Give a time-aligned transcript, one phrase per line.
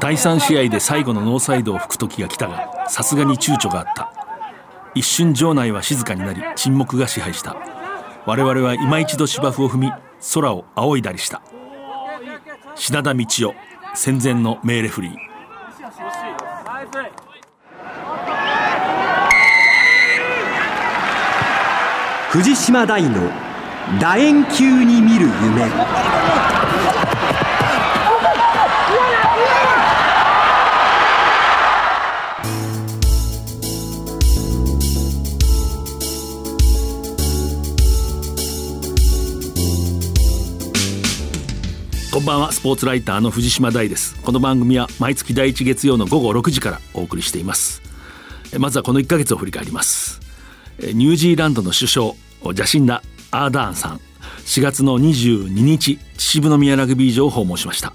[0.00, 4.12] 第3試合で最後のノーサイドを吹く時が来たがさすがに躊躇があった。
[4.94, 7.56] 一瞬場内は静かになり沈黙が支配した。
[8.26, 9.92] 我々は今一度芝生を踏み
[10.34, 11.42] 空を仰いだりした。
[12.74, 13.54] 品田道夫
[13.94, 15.16] 戦前の名レフリー。
[22.30, 23.30] 藤島大の
[24.00, 25.83] 楕円球に見る夢。
[42.24, 44.18] んばんはスポーツライターの藤島大です。
[44.22, 47.82] この番組は毎月第1月曜の午後6時からお送りしています。
[48.58, 50.22] まずはこの1ヶ月を振り返ります。
[50.78, 52.12] ニュージーランドの首相
[52.54, 54.00] ジャシンダ・アーダーンさん。
[54.46, 57.92] 4月の22日秩父宮ラグビー場を訪問しました。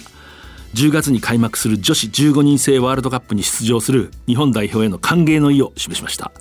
[0.75, 6.31] 10月に開幕する女子15人制ワールドカップに出場する日本代表への歓迎の意を示しました、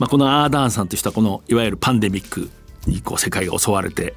[0.00, 2.50] まあ、このアーダーンさんとしたこのいわゆるパンデミック
[2.88, 4.16] にこう世界が襲われて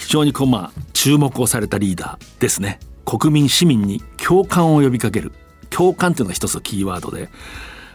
[0.00, 2.80] 非常にこうまあ注目をされたリーダーですね。
[3.04, 5.32] 国民市民に共感を呼びかける。
[5.68, 7.28] 共感っていうのが一つのキーワードで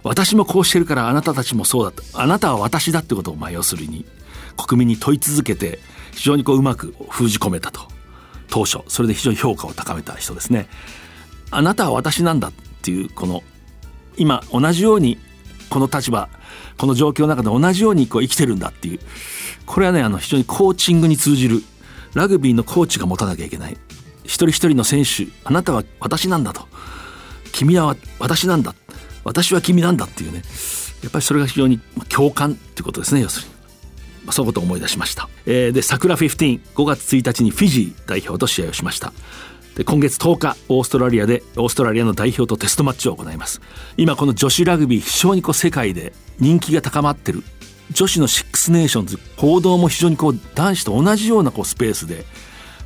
[0.01, 2.03] 私もこうしてるからあなたたちもそうだと。
[2.13, 4.05] あなたは私だってことをまあ要するに
[4.55, 5.79] 国民に問い続けて
[6.13, 7.81] 非常にこううまく封じ込めたと。
[8.49, 10.67] 当初それで非常に評価を高めた人ですね。
[11.49, 13.41] あなたは私なんだっていうこの
[14.15, 15.17] 今同じように
[15.71, 16.29] この立場
[16.77, 18.99] この状況の中で同じようにこう生きてるんだっていう
[19.65, 21.63] これはねあの非常にコーチングに通じる
[22.15, 23.77] ラグビーのコーチが持たなきゃいけない。
[24.23, 26.67] 一人一人の選手あなたは私なんだと。
[27.51, 28.73] 君は私なんだ。
[29.23, 30.41] 私は君なんだっていうね。
[31.03, 33.55] やっぱりそれが非常に共感っていうことですね要するに。
[34.25, 39.13] ま、そういうことを思い出しました、えー、で桜155月1日にフィジー代表と試合をしました。
[39.75, 43.61] で今月10日オーストラリアでオーストラリアの代表とテストマッチを行います。
[43.97, 47.43] 今この女子ラグビー非常にこう世界で人気が高まってる
[47.91, 52.25] 女子のシックスネーションズ報道も非常にこう男子と同じようなこうスペースで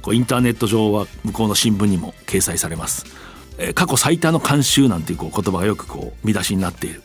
[0.02, 3.06] こうインターネット上は向こうの新聞にも掲載されます、
[3.58, 7.02] えー、過去最多の観衆なんていうこう言葉がよくこう見出しになっている、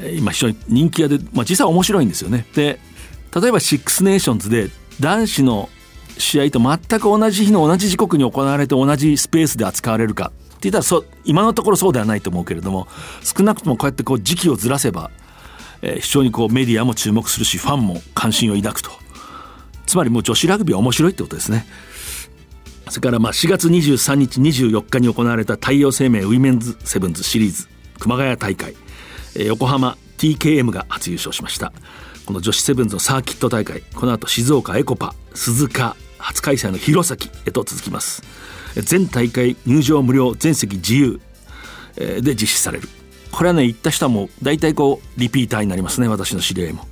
[0.00, 2.46] えー、今非常に人気がで、まあ、実際面白いんですよね。
[2.54, 2.78] で
[3.34, 5.68] 例えばシックスネーションズで男子の
[6.18, 12.88] 試合と全く同じ日の同じ時刻に行われて同じスペースで扱われるかって言ったらそ今のところそうではないと思うけれども
[13.22, 15.10] 少なくともこうやってこう時期をずらせば
[15.82, 18.90] えー、非常にこうメディアも注目するしファンも関心を抱くと。
[19.86, 21.66] つまりもう女子ラグビーは面白いってことですね。
[22.88, 28.74] それからまあ4月23日24日に行われた太陽生命ウィメンズセブンズシリーズ熊谷大会、
[29.34, 31.72] えー、横浜 TKM が初優勝しました。
[32.24, 33.82] この女子セブンズのサーキット大会。
[33.94, 38.22] この後静岡エコパ鈴鹿初開催の弘前へと続きます。
[38.74, 41.20] 全大会入場無料全席自由。
[41.96, 42.88] で実施される。
[43.32, 46.86] これはね行った人はもう大体こうリピーターになりますね私の知り合いも。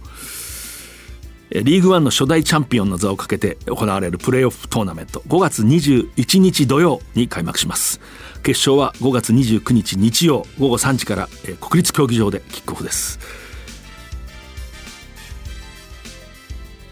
[1.50, 5.20] リーグワンの初代チャンピオンの座をかけて行われるプレーオフトーナメント。
[5.28, 8.00] 5月21日土曜に開幕します。
[8.42, 11.28] 決勝は5月29日日曜午後3時から
[11.60, 13.20] 国立競技場でキックオフです。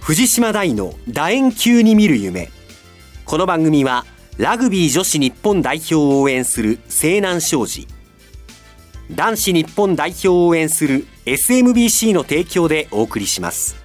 [0.00, 2.50] 藤島大の楕円球に見る夢。
[3.24, 4.04] この番組は
[4.36, 7.88] ラグビー女子日本代表を応援する西南商事。
[9.10, 13.76] 男子日本代表を応援する SMBC の提供でお送りします。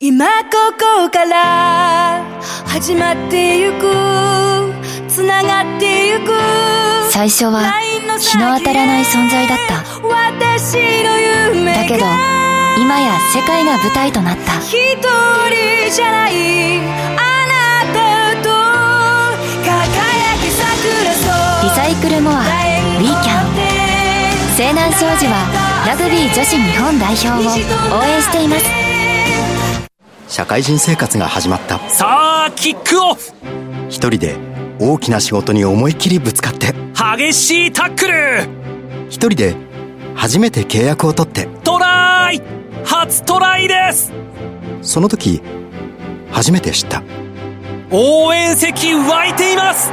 [0.00, 2.24] 今ここから
[2.66, 3.82] 始まってゆく
[5.08, 6.32] つながってゆく
[7.10, 7.70] 最初は
[8.18, 9.84] 日の当たらない存在だった。
[10.04, 11.20] 私の
[11.54, 12.04] 夢だけど
[12.80, 14.58] 今や世界が舞台となった。
[14.58, 16.32] 一人じゃない
[21.74, 28.64] サイクルモアウィーキャン西南商事はラグビー女子日本代表を応援しています。
[30.28, 31.78] 社会人生活が始まった。
[31.88, 33.32] さあキックオフ。
[33.88, 34.36] 一人で
[34.78, 36.74] 大きな仕事に思いっきりぶつかって。
[37.16, 38.46] 激しいタックル。
[39.08, 39.56] 一人で
[40.14, 41.46] 初めて契約を取って。
[41.64, 42.42] トライ。
[42.84, 44.12] 初トライです。
[44.82, 45.40] その時
[46.30, 47.02] 初めて知った。
[47.90, 49.90] 応援席湧いています。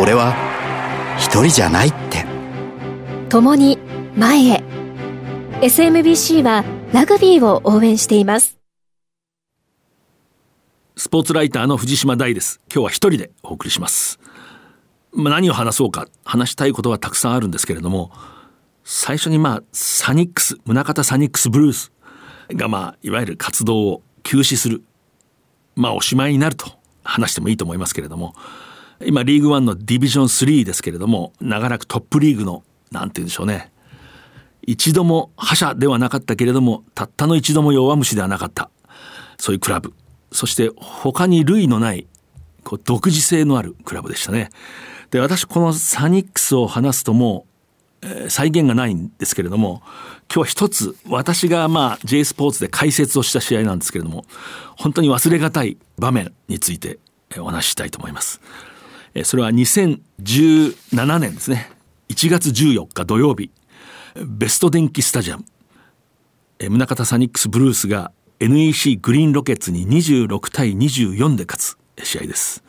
[0.00, 0.47] 俺は
[1.18, 2.24] 一人じゃないって。
[3.28, 3.78] 共に
[4.16, 4.62] 前へ。
[5.60, 8.58] SMBC はラグビーを応援しています。
[10.96, 12.60] スポーツライターの藤島大です。
[12.72, 14.18] 今日は一人でお送りします。
[15.12, 18.12] まあ、何を話そうか話したいことはたくさんあるんですけれども
[18.84, 21.92] 最初にまあサニックス宗像サニックスブルース
[22.52, 24.82] がまあいわゆる活動を休止する
[25.74, 26.70] まあおしまいになると
[27.02, 28.34] 話してもいいと思いますけれども
[29.04, 33.70] 今リーグワンのディビジョン3ですけれども長らくトップリーグのなんて言うんでしょうね。
[34.62, 38.70] 一度も覇者ではなかったけれどもたったの一度も弱虫ではなかった。
[39.38, 39.94] そういうクラブ。
[40.32, 42.06] そして他に類のない
[42.64, 44.50] こう独自性のあるクラブでしたね。
[45.10, 47.46] で私このサニックスを話すとも
[48.02, 49.80] う、えー、再現がないんですけれども
[50.28, 54.26] 今日は一つ私がまあ J スポーツで解説をした試合なんですけれども
[54.76, 56.98] 本当に忘れがたい場面について
[57.38, 58.40] お話ししたいと思います。
[59.24, 61.70] それは2017年ですね。
[62.08, 63.50] 1月14日土曜日
[64.26, 65.44] ベスト電機スタジアム。
[66.58, 72.62] 宗像サニックスブルースが NEC グリーンロケッツに26対24で勝つ試合です。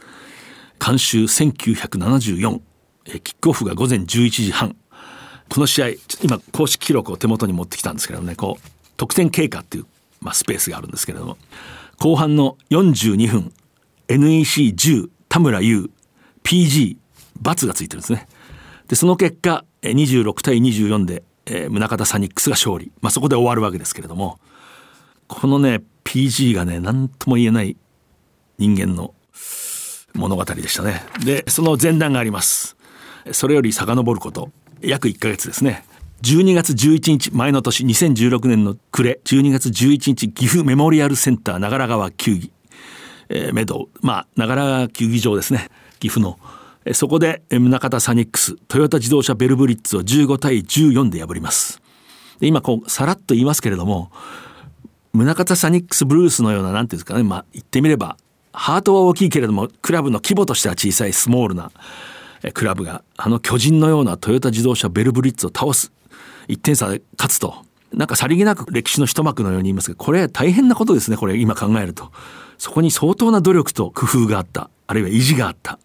[0.84, 2.62] 監修1974
[3.06, 4.76] キックオフが午前11時半。
[5.50, 5.88] この試合
[6.22, 9.86] 今公式記録を手元に持ってきたんですけどねこう得点経過っていう、
[10.22, 11.38] まあ、スペースがあるんですけれども。
[11.98, 13.52] 後半の42分
[14.08, 15.90] NEC10 田村優
[16.50, 16.98] PG
[17.42, 18.28] 罰がついてるんですね。
[18.88, 24.40] でその結果26対24で、えー、宗像サニックスが勝利、まあ、そこで終わるわけですけれども
[25.28, 27.78] このね PG がね何とも言えない
[28.58, 29.14] 人間の
[30.16, 31.04] 物語でしたね。
[31.24, 32.76] でその前段があります。
[33.32, 34.50] それより遡ること
[34.82, 35.86] 約1ヶ月ですね。
[36.24, 42.52] 12月11日前の年2016年の暮れ12月11日岐阜メモリアルセンター長良川球技、
[43.30, 45.70] えー、メドまあ長良川球技場ですね。
[46.00, 46.40] 岐阜の
[46.94, 51.82] そこで宗像サニックストヨタ自動車ベルブリッツを15対14で破ります。
[52.40, 54.12] で今こうさらっと言いますけれども
[55.14, 58.18] 宗像サニックスブルースのような何ていうんですかねまあ言ってみれば
[58.54, 61.72] ハートは大きいけれどもクラブの規模としては小さいスモールな
[62.54, 65.92] クラブがあの巨人のようなトヨタ自動車ベルブリッツを倒す
[66.48, 67.66] 1点差で勝つと。
[67.92, 72.12] なんかさりげなく歴史の一幕のように言いますけどこれ大変なことですねこれ今考えると。
[72.60, 74.70] そこに相当な努力と工夫があった。
[74.90, 75.78] あるいは意地があった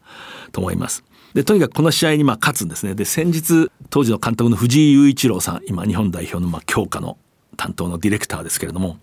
[0.51, 1.05] と思います。
[1.35, 2.95] でとにかくこの試合にまあ勝つんですね。
[2.95, 7.19] で先日当時の監督の藤井雄一郎さん今日本代表のまあ強化の
[7.59, 8.97] 担当のディレクターですけれども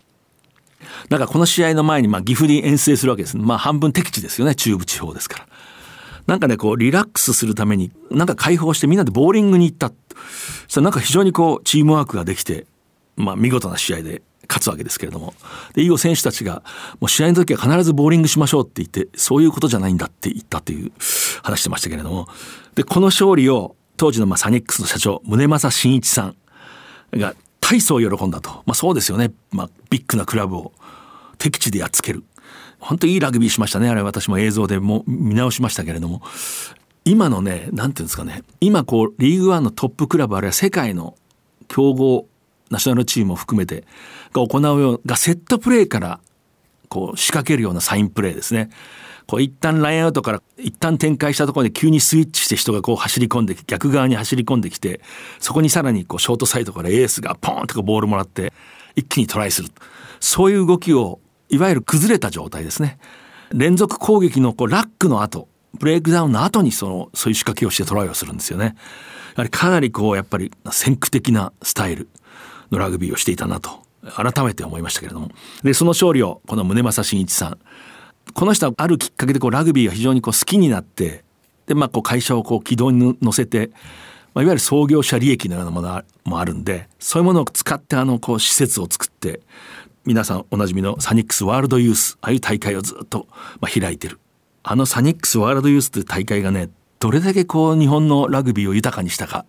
[1.09, 3.37] だかこの試合の前にまあ岐阜に遠征するわけです。
[3.37, 4.55] ねまあ半分敵地ですよね。
[4.55, 5.47] 中部地方ですから。
[6.25, 9.89] なんかねこうリラックスするためになんか解放してみんなでボーリングに行った。
[9.89, 9.93] そ
[10.67, 12.65] したらなんか非常にこうチームワークができて
[13.17, 15.33] まあ見事な試合で勝つわけですけれども。
[15.73, 16.63] で以後選手たちが
[16.99, 20.91] もう試合の時は必ずボーリングしましょうって言ってそういうことじゃないんだって言ったっていう
[21.43, 22.27] 話してましたけれども。
[22.75, 26.35] でこの勝利を当時のまあサニックスの社長宗正真一さん
[27.13, 30.73] が大層喜んだと、まあ、そうですよね、まあ、ビッグなクラブを
[31.37, 32.23] 敵地でやっつける。
[32.79, 33.87] 本当いいラグビーしましたね。
[33.89, 36.21] あれ私も映像でも見直しましたけれども。
[37.03, 38.43] 今のね何ていうんですかね。
[38.59, 41.15] 今こうリーグワンのトップクラブあるいは世界の
[41.67, 42.27] 強豪
[42.69, 43.85] ナショナルチームを含めて
[44.33, 46.19] が行うようがセットプレーから
[46.89, 48.69] こう仕掛けるようなサインプレーですね。
[49.27, 54.99] こう一旦ラインアウトから一旦展開したところで急にスイッチして人がこう走り込んで逆側に走り込んできて
[55.39, 58.51] そこにさらにこうショートサイドからエースがポーンとボールもらって
[58.95, 59.69] 一気にトライする
[60.19, 61.19] そういう動きを
[61.49, 62.97] いわゆる崩れた状態ですね。
[63.53, 65.47] 連続攻撃のこうラックの後
[65.79, 68.65] ブレイクダウンの後にそのそういう仕掛けをしてトライをするんですよね。
[68.65, 68.73] や
[69.37, 72.09] はりかなりこうやっぱり先駆的なスタイル
[72.69, 73.81] のラグビーをしていたなと。
[74.15, 75.29] 改めて思いましたけれども。
[75.63, 77.57] でその勝利をこの宗正真一さん。
[78.33, 81.23] この人はあるきっかけでこうラグビーが非常にこう好きになって
[81.65, 83.71] で、まあ、こう会社をこう軌道に乗せて、
[84.33, 89.41] まあ、いわゆる創業者利益のようなものもあるんでそういうものを使ってあのこう施設を作って
[90.05, 93.27] 皆さんおなじみのサニックスワールドユースああいう大会をずっと
[93.59, 94.19] まあ開いてる。
[94.63, 99.45] あのサニックスワールドユースという大会がねどれだけこう日本のラグビーを豊かにしたか。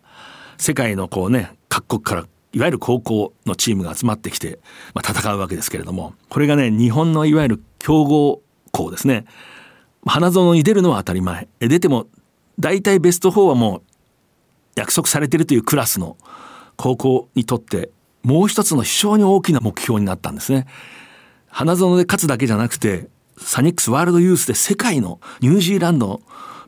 [0.57, 4.59] 世界のこうね各国からいわゆる高校のチームが集まってきて、
[4.95, 8.43] まあ、戦うわけですけれどもこれがね日本のいわゆる強豪
[8.73, 9.25] 校ですね
[10.05, 12.07] 花園に出るのは当たり前出ても
[12.59, 13.83] 大体ベスト4はもう
[14.75, 16.17] 約束されているというクラスの
[16.77, 17.91] 高校にとって
[18.23, 20.67] もう一つの非常に大きな目標になったんですね。
[21.49, 26.23] 花園で勝つだけじゃなくてサニックスワールドユースで世界のニュージーランド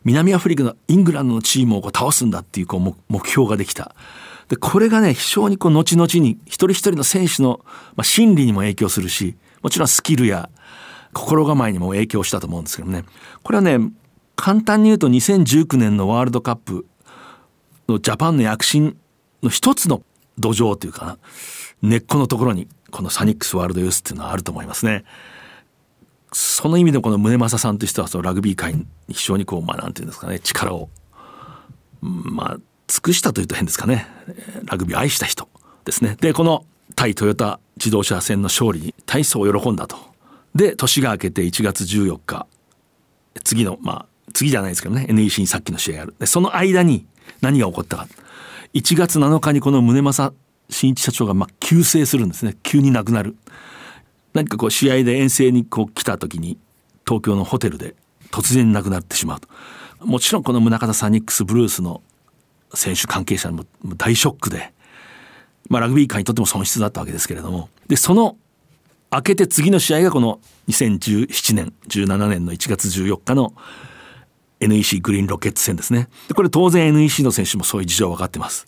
[0.05, 3.95] 南アフリカのイングランドのチームをこう倒すんだっていうこう目標ができた。
[4.49, 7.61] でこれがね非常にこう後々に一人一人の選手の、
[7.97, 10.51] まあ、心理にも影響するしもちろんスキルや
[11.13, 13.05] 心構えにも影響したと思うんですけどね
[13.43, 13.79] これはね
[14.37, 16.87] 簡単に言うと2019年のワールドカップ
[17.89, 18.97] のジャパンの躍進
[19.43, 20.03] の一つの
[20.39, 21.19] 土壌というかな
[21.83, 25.05] 根っこのところにこのサニックスワールドユースっていうのはあると思いますね。
[26.33, 30.89] その意味でこの宗正さんという人はそのラグビー界に非常にこうまあなんていうんですかね力を
[32.01, 34.07] まあ尽くしたというと変ですかね。
[34.65, 35.49] ラグビーを愛した人
[35.85, 36.17] ですね。
[36.21, 36.65] でこの
[36.97, 39.97] 対トヨタ自動車戦の勝利に大層喜んだと。
[40.55, 42.47] で年が明けて1月14日
[43.43, 45.07] 次のまあ次じゃないですけどね。
[45.09, 46.15] NEC にさっきの試合ある。
[46.19, 47.07] でその間に
[47.41, 48.07] 何が起こったか。
[48.75, 50.33] 1月7日にこの宗正
[50.71, 52.57] 新一社長がまあ急逝するんですね。
[52.63, 53.37] 急に亡くなる。
[54.33, 56.59] 何かこう試合で遠征にこう来た時に
[57.07, 57.95] 東京のホテルで
[58.31, 59.49] 突然亡くなってしまうと。
[60.05, 62.03] もちろんこの宗像サニックスブルースの
[62.77, 63.65] 選手関係者も
[63.97, 64.73] 大ショックで、
[65.69, 67.69] まあ、ラグビー界にとっても損失だったわけですけれども。
[67.89, 68.37] でその
[69.13, 73.55] 明けて次の試合がこの2017年17年の1月14日の
[74.61, 76.09] NEC グリーンロケッツ戦ですね。
[76.29, 78.67] でこれ当然 NEC の選手もそういう事情分かってます。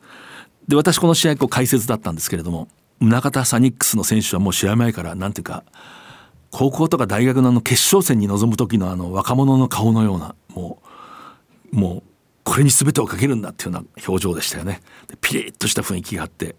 [0.69, 2.69] で私この試合こう解説だったんですけれども
[3.01, 5.65] 宗像サニックスの選手はもう試合前からなんていうか
[6.51, 10.81] 高校とか大学のあの決勝戦に臨む時のあの若者の顔のようなも
[11.73, 12.03] うもう
[12.47, 14.81] これに全てをかけるんだっていうような表情でしたよね。
[15.09, 16.55] でピリッとした雰囲気があって。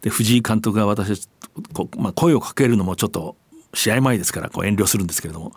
[0.00, 1.28] で藤井監督が私
[1.74, 3.36] こう、まあ、声をかけるのもちょっと
[3.74, 5.52] 試合前ですからこう遠慮するんですけれども、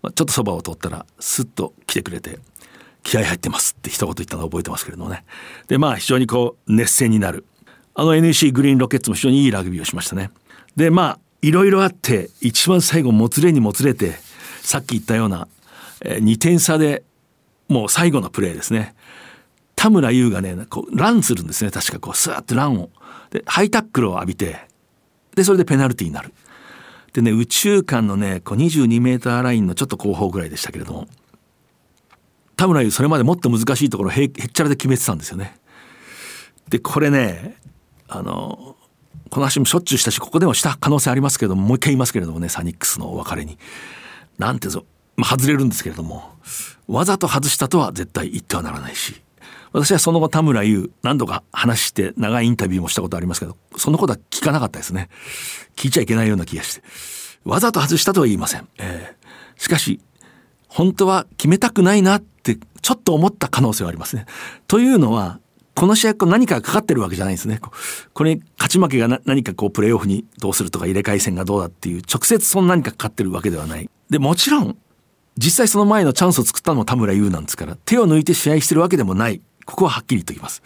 [0.00, 2.38] まあ、ちょっとそばを取ったらスッと来てくれて
[3.02, 5.24] 「気合入ってます」って一言言ったのを覚えてますけれどもね。
[5.68, 7.44] でまあ非常にこう熱戦になる。
[7.96, 10.30] あの NEC グリーンロケッツも非常にいいラグビーをしましたね。
[10.76, 14.14] でまあいろいろあって一番最後もつれにもつれて
[14.62, 15.46] さっき言ったような、
[16.00, 17.04] え2点差で
[17.68, 18.94] もう最後のプレーですね。
[19.76, 21.70] 田村優がねこうランするんですね。
[21.70, 22.90] 確かこうスーッとランを。
[23.30, 24.68] でハイタックルを浴びて
[25.34, 26.32] でそれでペナルティーになる。
[27.12, 31.06] でね宇宙間のねこう22メーターラインのちょっと後方ぐらいでしたけれども
[32.56, 35.58] 田村優それまでもっと難しいところへっちゃらで決めてたんですよね。
[36.68, 37.56] でこれね
[38.08, 38.76] あの
[39.30, 43.58] この話もしょっちゅうしたしここでもした可能性ありますけれどももう一回言いますけれどもねサニックスのお別れに。
[44.38, 44.84] なんてぞ、
[45.16, 46.34] まあ、外れるんですけれども。
[46.86, 49.20] わざと外したとは絶対言ってはならないし
[49.72, 55.08] 私はその後田村優何度か話して長いインタビューもしたことありますけどそのことは聞かなかったですね。
[55.74, 56.82] 聞いちゃいけないような気がして。
[57.44, 60.00] わざと外したとは言いません、えー、しかし
[60.66, 64.26] 本当は決めたくないなってちょっと思った可能性はありますね。
[64.66, 65.40] というのは
[65.74, 67.60] この試合何かかかってるわけじゃないんですね。
[68.12, 73.90] これ勝ち負けが何かこうプレーオフにどうするとか入れ替え戦がどうだっていう直接そんな何かかかってるわけではない。
[74.08, 74.76] で、もちろん
[75.36, 79.40] 実際その前のチャンスを作ったのも田村優なんですから手を抜いて試合してるわけでもない。
[79.66, 80.62] ここははっきり言っと言います。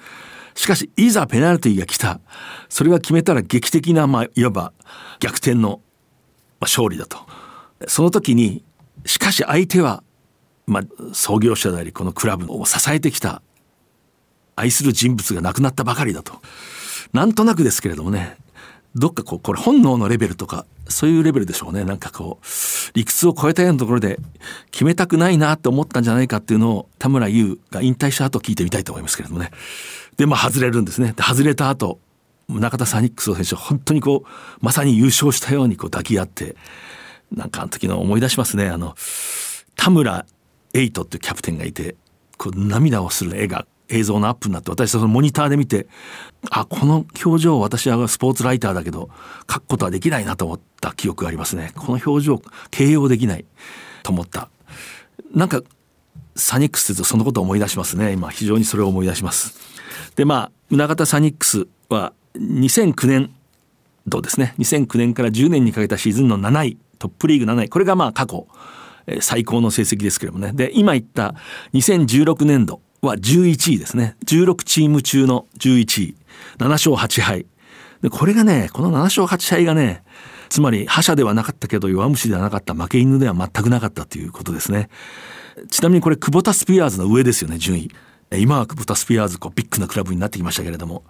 [0.55, 2.21] しかし、いざペナルティが来た。
[2.69, 4.73] それが決めたら劇的な、まあ、いわば
[5.21, 5.81] 逆転の、まあ、
[6.63, 7.19] 勝利だと。
[7.87, 8.65] その時に、
[9.07, 10.03] しかし相手は、
[10.67, 13.41] まあ、創業者であり、このクラブを支えてきた
[14.57, 16.41] 愛する人物が亡くなったばかりだと。
[17.13, 18.37] なんとなくですけれどもね、
[18.95, 21.85] どっかこう、これ本能のレベルとか、そういうレベルでしょうね。
[21.85, 22.47] なんかこう、
[22.95, 24.19] 理屈を超えたようなところで
[24.71, 29.51] 決めたくないなって思ったんじゃないかっていうのを田村優が引退した後聞いてみたいと思いますけれどもね。
[30.17, 31.13] で、まあ外れるんですね。
[31.17, 32.01] で、外れた後、
[32.49, 34.29] 中田サニックス選手は本当にこう、
[34.65, 36.57] まさに優勝したようにこう抱き合って、
[37.31, 38.69] なんかあの時の思い出しますね。
[38.69, 38.97] あの、
[39.77, 40.25] 田村
[40.73, 41.95] エイトっていうキャプテンがいて、
[42.39, 45.87] こう涙をする絵が映像のアップになって私はそのモニターで見て
[46.51, 49.11] あこの表情私はスポーツライターだけど
[49.51, 51.73] 書くことはできないなと思った記憶がありますね。
[51.75, 53.45] この表情形容できない
[54.03, 54.49] と思った。
[55.35, 55.63] なんか
[56.37, 58.13] サニックスってそのことを思い出しますね。
[58.13, 59.55] 今非常にそれを思い出します。
[60.17, 63.31] でまあ宗像サニックスは2009年
[64.07, 64.55] 度ですね。
[64.59, 67.69] 2009年から10年にかけたシーズンの7位トップリーグ7位。
[67.69, 68.47] これがまあ過去
[69.21, 70.53] 最高の成績ですけれどもね。
[70.53, 71.35] で今言った
[71.73, 74.17] 2016年度は11位ですね。
[74.27, 76.17] 16チーム中の11位。
[76.59, 77.47] 7勝8敗。
[78.03, 80.03] で、これがね、この7勝8敗がね、
[80.49, 84.89] つまり覇者ではなかったけど弱虫ではなかった負け犬では全くなかったということですね。
[85.71, 87.91] ちなみにこれ久保田スピアーズの上ですよね、順位。
[88.33, 91.05] 今は久保田スピアーズこうビッグなクラブになってきましたけれども、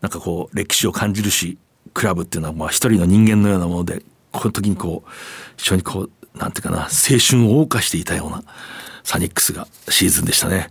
[0.00, 1.58] なんかこう歴史を感じるし、
[1.94, 5.10] クラブっていうのはまあ一人の人間のようなもので、この時にこう、
[5.56, 8.44] 非常にこう、なんていうかな、青春を謳歌していたような
[9.02, 10.70] サニックスがシーズンでしたね。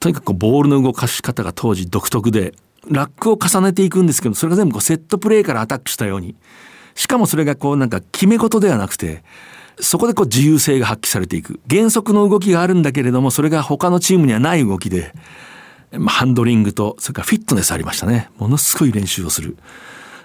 [0.00, 2.54] とにかくボールの動かし方が当時独特で
[2.90, 6.34] ラックを重ねていくんですけどそれが全部こうセットプレーからアタックしたように。
[6.94, 9.22] しかもそれがこうなんか決め事ではなくて
[9.78, 11.60] そこでこう自由性が発揮されていく。
[11.68, 15.12] 原則の動きがあるんだけれどもそれが他のチームにはない動きで、
[15.92, 18.30] まあ、ハンドリングとそれからフィットネスありましたね。
[18.38, 19.56] ものすごい練習をする。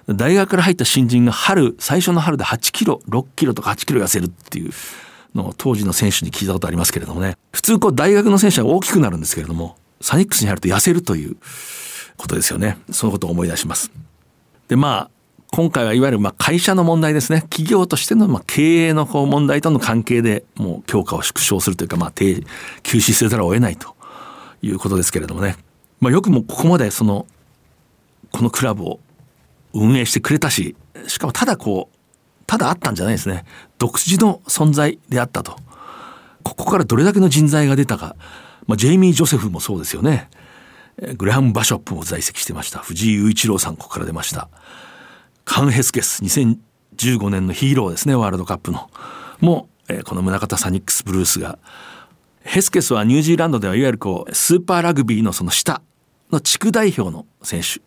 [0.07, 4.71] 大学から入った新人が春最初の春で8キロ6キロとか8キロ痩せるっていう。
[5.35, 7.37] の当時の選手に聞いたことありますけれどもね。
[7.51, 11.35] 普通こう大学の選手は大きくなるんですけれどもサニックスに入ると痩せるという
[12.17, 12.77] ことですよね。
[12.91, 13.91] そのことを思い出します。
[14.67, 15.11] でまあ
[15.51, 17.41] 今回はいわゆるまあ会社の問題ですね。
[17.41, 22.43] 企業としてのまあ経営のこう問題との関係でもう強化を縮小するというかまあ休
[22.83, 23.95] 止せざるを得ないと
[24.61, 25.55] いうことですけれどもね、
[25.99, 27.25] まあ、よくもここまでその
[28.31, 28.99] このクラブを
[29.73, 30.75] 運営してくれたし
[31.07, 31.90] しかもただこう
[32.51, 33.45] ただあったんじゃないですね。
[33.77, 35.55] 独自の存在であったと。
[36.43, 38.17] ここからどれだけの人材が出たか、
[38.67, 40.29] まあ、ジェイミー・ジョセフもそうですよね。
[41.15, 42.79] グレハム・バショップも在籍してました。
[42.79, 44.49] 藤井雄一郎さんここから出ました。
[45.45, 48.89] カン・ヘスケス2015年のヒーローですねワールドカップの。
[49.39, 51.57] もうこの宗像サニックスブルースが。
[52.43, 55.81] ヘスケスはニュージーランドではいわゆるこうスーパーラグビーのその下
[56.33, 57.79] の地区代表の選手。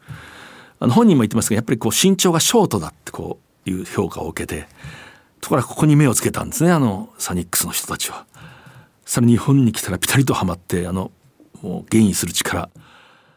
[0.81, 4.67] あの本人も言ってますがやっぱりこう身長がショートだってこういう評価を受けて
[5.41, 8.27] ところがここに目をつけたんですねあのサニックスの人たちは。
[9.05, 11.11] さらに日本に来たらピタリとはまってあの
[11.61, 12.71] もう現意する力。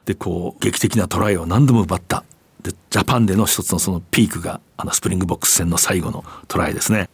[0.05, 2.23] でこう劇的なトライを何度も奪った。
[2.61, 7.09] でジャパンでの一つのそのピークがあのスプリングボックス戦の最後のトライですね。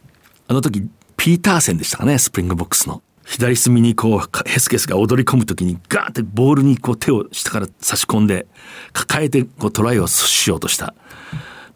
[0.46, 3.02] あの時ピーターセンでしたかねスプリングボックスの。
[3.26, 8.46] 左隅にこうヘスケスが踊り込む時にガーってボールにこう手を下から差し込んで
[8.92, 10.94] 抱えてこうトライをしようとした。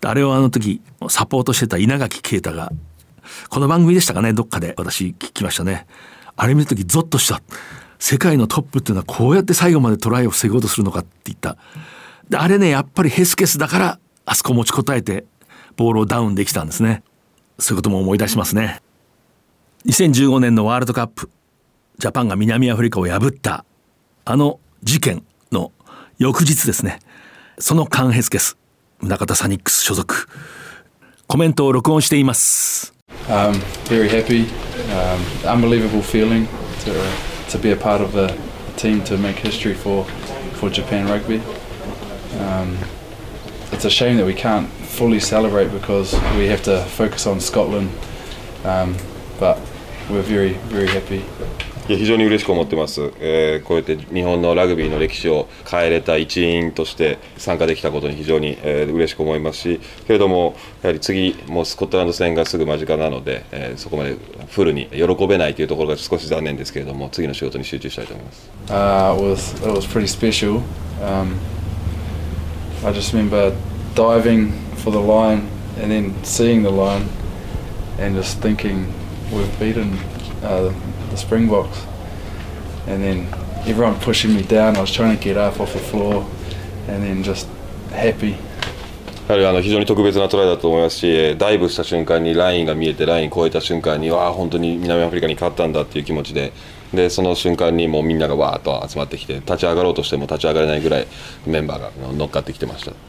[0.03, 2.73] あれをあの時サポートしてた稲垣啓太が
[3.49, 4.75] この番組でしたかねどっかで。
[4.77, 5.87] 私聞きましたね。
[6.37, 7.43] あれ見た時ゾッとした。
[7.99, 11.57] 世界のトップっていうのはこうやって最後までトライを防ごうとするのかって言った。
[12.35, 15.25] あれねやっぱりヘスケスだからあそこ持ちこたえて
[15.77, 17.03] ボールをダウンできたんですね。
[17.59, 18.83] そういうことも思い出しますね。
[19.87, 21.31] 2015年のワールドカップ
[21.99, 23.65] ジャパンが南アフリカを破った
[24.25, 25.73] あの事件の
[26.19, 27.01] 翌日ですね。
[27.59, 28.58] そのカン・ヘスケス。
[29.02, 30.28] 宗像サニックス所属
[31.28, 32.94] コメントを録音しています
[33.30, 33.54] Um,
[33.86, 34.48] very happy,
[34.92, 36.46] um, unbelievable feeling
[36.84, 36.94] to,
[37.50, 38.36] to be a part of a
[38.76, 40.04] team to make history for,
[40.56, 41.42] for Japan Rugby.
[42.40, 42.78] Um,
[43.72, 47.90] it's a shame that we can't fully celebrate because we have to focus on Scotland,
[48.66, 48.96] um,
[49.40, 49.58] but
[50.10, 51.24] we're very, very happy.
[51.89, 64.17] いや非常に嬉しく思ってます、えーこうやって日本のラグビーの歴史を変えれた一員として参加できたことに非常に、えー嬉しく思いますしけれどもやはり次もうスコットランド戦がすぐ間近なので、えーそこまで
[64.51, 70.63] フルに喜べないというところが少し残念ですけれども次の仕事に集中したいと思います Uh, it was it was pretty special.
[71.03, 71.39] Um,
[72.85, 73.57] I just remember
[73.95, 75.49] diving for the line
[75.81, 77.07] and then seeing the line
[77.99, 78.93] and just thinking
[79.33, 79.97] we've beaten
[80.43, 80.73] uh,
[81.11, 81.85] the Springboks.
[82.87, 83.27] And then
[83.67, 84.77] everyone pushing me down.
[84.77, 86.25] I was trying to get up off the floor
[86.89, 87.47] and then just
[87.91, 88.37] happy.
[89.29, 96.55] やはりあの非常に特別なトライだと思いますし、ダイブした瞬間にラインが見えてライン越えた瞬間にわあ本当に南アフリカに勝ったんだっていう気持ちで
[96.95, 101.07] でその瞬間にもうみんながわーっと集まってきて立ち上がろうとしても立ち上がれないぐらい
[101.47, 103.08] メンバーが乗っかってきてました。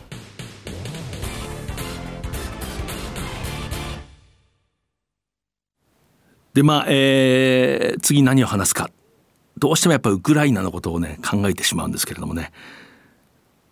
[6.54, 8.90] でまあ、えー次何を話すか。
[9.58, 12.52] どうしてもやっぱりウクライナのことをね考えてしまうんですけれどもね、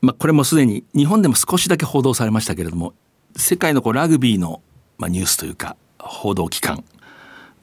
[0.02, 2.94] まあ、これもすでに日本でも少しだけ報道されましたけれども
[3.38, 4.62] 世界のこうラグビーの、
[4.98, 6.84] まあ、ニュースというか報道機関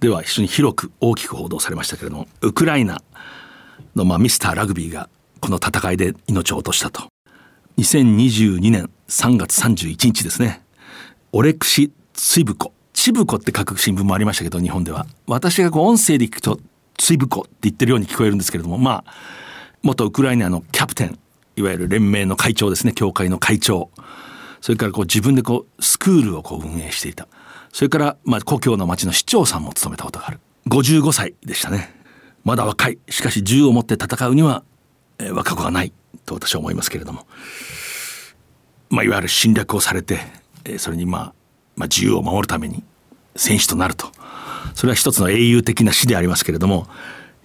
[0.00, 3.02] では非常に広く大きく報道されましたけれどもウクライナ
[3.94, 7.02] の、まあ、ミスターラグビーがこの戦いで命を落としたと。
[7.76, 10.62] 2022年3月31日ですね。
[11.32, 15.06] オレクシ・ツイブコチブコって書く新聞もありましたけど日本では。
[15.26, 16.58] 私がこう音声で聞くと
[16.96, 19.12] ツイブコって言ってるように聞こえるんですけれどもまあ
[19.82, 21.18] 元ウクライナのキャプテン
[21.56, 22.92] いわゆる連盟の会長ですね。
[22.92, 23.90] 協会の会長。
[24.60, 27.28] それからこう自分でこうスクールをこう運営していた。
[27.72, 30.40] それからまあ故郷の町の市長さんも務めたことがある。
[30.68, 31.94] 55歳でしたね。
[32.44, 32.98] まだ若い。
[33.08, 34.64] しかし銃を持って戦うには、
[35.18, 35.92] えー若くはない。
[36.24, 37.26] と私は思いますけれども。
[38.90, 40.20] まあ、いわゆる侵略をされて、
[40.64, 41.34] えーそれにまあ、
[41.76, 42.82] まあ、自由を守るために
[43.36, 44.12] 戦士となると。
[44.74, 46.86] それは一つの英雄的な死でありますけれども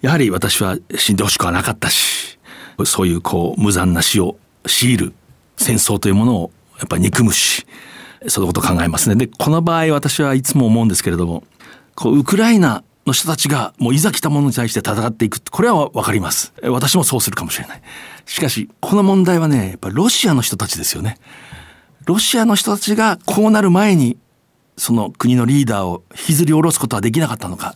[0.01, 2.39] やはり私は死んでほしくはなかったし
[2.85, 5.13] そういうこう無残な死を強いる
[5.57, 7.65] 戦争というものをやっぱり憎むし
[8.27, 9.15] そのことを考えますね。
[9.15, 11.43] でこの場合私はいつも思うんですけれども
[11.95, 16.53] こうウクライナの人たちがもういざ来たものに対して戦っていくこれはわかります。
[16.63, 17.81] 私もそうするかもしれない。
[18.25, 21.17] しかしこの問題はねやっぱロシアの人たちですよね。
[22.09, 24.17] ロシアの人たちがこうなる前に
[24.77, 27.75] その国のリーダーを引きずり下ろすことはできなかったのか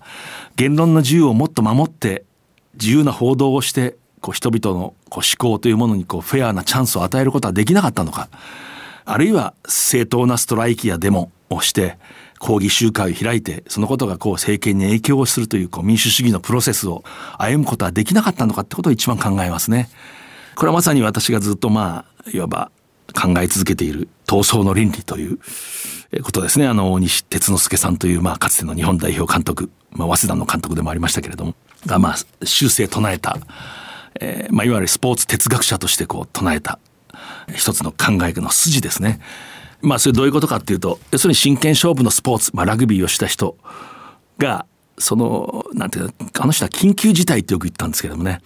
[0.56, 2.26] 言論の自由をもっと守って
[2.74, 8.28] 自由な報道をしてこう人々のこう思考というものにこうフェアなチャンスを与えることはできなかったのか
[9.06, 12.00] あるいは正当なストライキやデモをして
[12.40, 17.04] 抗議集会を開いてそのことがこう政権に影響をするというこう民主主義のプロセスを
[17.38, 19.90] 歩むことはできなかったのかってことを一番考えますね。
[20.56, 22.72] これはまさに私がずっとまあいわば
[23.14, 25.40] 考え続けている闘争の倫理という
[26.24, 26.68] ことですね。
[26.68, 33.38] あの、大西哲之助さんという、まあ、かつての日本代表監督、まあ、早稲田の監督でもありましたけれども、が、まあ、終生唱えた、
[34.20, 36.80] えーまあ、いわゆるスポーツ哲学者としてこう唱えた、
[37.56, 39.20] 一つの考えの筋ですね。
[39.84, 43.58] まあそれどういうことかっていうと要するに真剣勝負のスポーツ、まあ、ラグビーをした人
[44.38, 44.66] が
[44.98, 48.40] そのなんていうのあの人は緊急事態ってよく言ったんですけどもね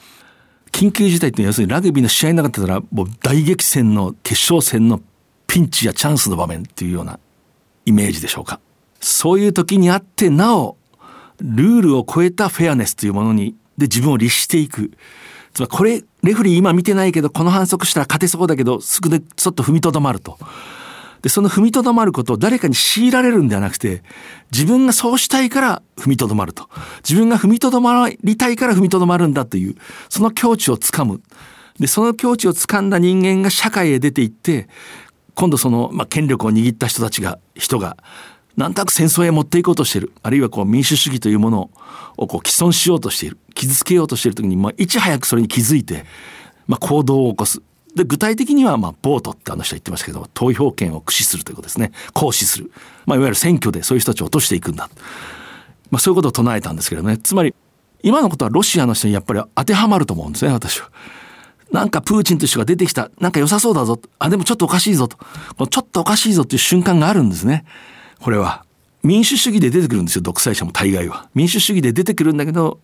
[0.71, 5.01] 緊急事態って要するにラグビーの試合の中だったらもう大激戦の決勝戦の
[5.47, 7.19] ピンチやチャンスの場面っていうような
[7.85, 8.59] イメージでしょうか
[8.99, 10.77] そういう時にあってなお
[11.39, 14.91] ルールを超えたフェアネスというものにで自分を律していく
[15.53, 20.37] つまりこれレフリー今見てないけどこの反則したら勝てそうだけどすぐでちょっと踏みとどまると。
[21.27, 24.01] でその踏みとどまることを誰かに強いられるんではなくて
[24.49, 26.69] 自分がそうしたいから踏みとどまると。
[26.99, 29.75] 自分が踏みとどまりたいから踏みとどまるんだという
[30.07, 31.21] その境地をつかむ。
[31.81, 34.69] でその境地をつかんだ人間が社会へ出ていって
[35.35, 37.97] 今度その、まあ、権力を握った人たちが人が
[38.55, 40.13] なんとなく戦争へ持っていこうとしている。
[40.23, 41.69] あるいはこう民主主義というもの
[42.15, 43.37] をこう既存しようとしている。
[43.53, 46.05] 傷つけようとしている時に、まあ、いち早くそれに気づいて、
[46.67, 47.61] まあ、行動を起こす。
[47.97, 51.91] で具体的にはまあボートってあの人は言ってましたけど投票権を駆使するということですね。
[52.13, 52.71] 行使する、
[53.05, 54.89] まあ、いわゆる選挙でそういう人たちを落としていくんだ、
[55.91, 57.17] まあ、そういうことを唱えたんですけどね。
[57.17, 57.53] つまり
[58.03, 60.89] 今のことはロシアの人にやっぱり当てはまると思うんですね私は。
[61.71, 63.11] なんかプーチンという人が出てきた。
[63.19, 63.99] なんか良さそうだぞ。
[64.19, 65.17] あでもちょっとおかしいぞと。
[65.17, 65.25] こ
[65.59, 67.65] のちょっとおかしいぞっていう瞬間があるんですね。
[68.21, 68.63] これは。
[69.03, 71.29] 民主主義で出てくるんですよ独裁者も大概は。
[71.33, 72.79] 民主主義で出てくるんだけど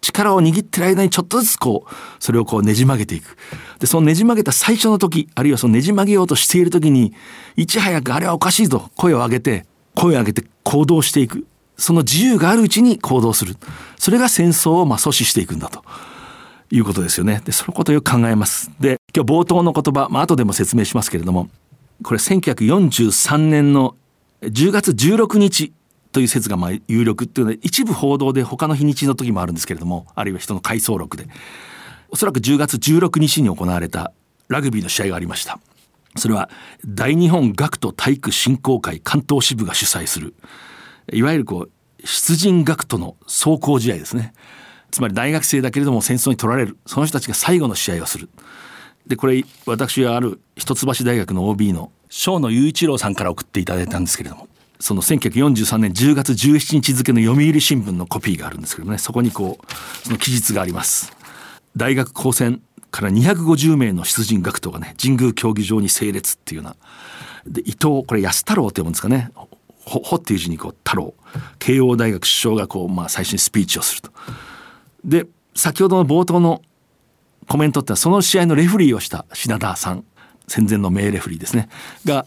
[0.00, 3.36] 力を握ってる間にちょっとずつこうそれをこうねじ曲げていく。
[3.78, 7.14] でそのねじ曲げた最初の時あるいはそのねじ曲げようとしている時に
[7.56, 8.90] いち早くあれはおかしいぞ。
[8.96, 11.46] 声を上げて声を上げて行動していく。
[11.78, 13.56] その自由があるうちに行動する。
[13.98, 15.84] それが戦争をまあ阻止していくんだと。
[16.70, 17.40] いうことですよね。
[17.44, 18.70] でそのことをよく考えます。
[18.80, 21.48] で今日冒頭の言葉、まあ後でも説明しますけれども
[22.02, 23.94] これ1943年の
[24.42, 25.72] 10月16日
[26.16, 31.28] という説がまあ有力っていうのは一部報道で他の日にちの時もあるんですけれどもあるいは人の回想録で。
[32.08, 34.14] おそらく10月16日に行われた
[34.48, 35.58] ラグビーの試合がありました。
[36.16, 36.48] それは
[36.86, 40.32] 大日本学徒体育振興会関東支部が主催する
[41.12, 44.32] いわゆるこう出陣学徒の壮行試合ですね。
[44.90, 46.78] つまり大学生だけれども戦争に取られる。
[46.86, 48.30] その人たちが最後の試合をする。
[49.06, 54.45] でこれ私はある一橋大学の OB の正野雄一郎さんから送っていただいたんですけれども
[54.78, 61.12] その1943年10月17日付の読売新聞のコピーがあるんですけどねそこにこうその記述があります。
[61.76, 66.76] 大学高専から250名の出陣学徒がね神宮競技場に整列っていうような。
[67.46, 69.30] で伊藤これ安太郎って読むんですかね。
[69.78, 71.14] ほほっていう字にこう太郎。
[71.58, 74.10] 慶応大学首相がこう、まあ、最初にスピーチをすると。
[75.04, 76.62] で先ほどの冒頭の
[77.48, 80.04] コメントってのはその試合のレフリーをした品田さん。
[80.48, 81.68] 戦前の名レフリーですね。
[82.04, 82.26] が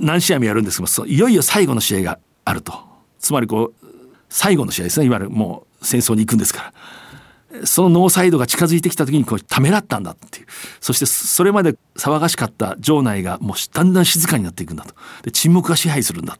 [0.00, 2.72] 何試合もやるんですけどいよいよ最後の試合があると。
[3.18, 3.86] つまりこう
[4.28, 5.06] 最後の試合ですね。
[5.06, 6.72] いわゆるもう戦争に行くんですか
[7.52, 7.66] ら。
[7.66, 10.46] そのノーサイドが近づいてきた時にこうためらったんだっていう。
[10.80, 14.94] そしてそれまで騒がしかった場内がもうだんだん静かになっていくんだと。
[15.22, 16.38] で沈黙が支配するんだ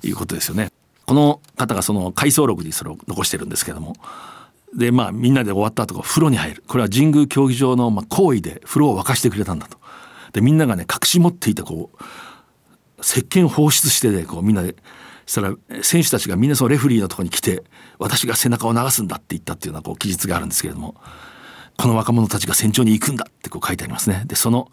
[0.00, 0.70] ということですよね。
[1.06, 3.96] この方がその回想録にそれを残してるんですけども。
[4.76, 6.64] でまあみんなで終わった後風呂に入る。
[6.66, 9.78] これは神宮競技場の行為で風呂を沸かしてくれたんだと。
[10.32, 11.98] でみんながね隠し持っていたこう
[13.00, 14.76] 石鹸放出してねこうみんなで
[15.26, 17.64] したら選手たちがみんなそのレフリーのとこに来て
[17.98, 20.94] 私が背中を流すんだって言ったっていうようなこう記述があるんですけれども
[21.76, 24.22] この若者たちが戦場に行くんだってこう書いてありますね。
[24.26, 24.70] でその